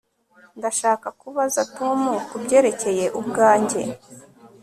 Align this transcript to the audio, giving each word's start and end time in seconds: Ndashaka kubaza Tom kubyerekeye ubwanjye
Ndashaka 0.57 1.07
kubaza 1.19 1.61
Tom 1.77 2.01
kubyerekeye 2.29 3.05
ubwanjye 3.19 3.81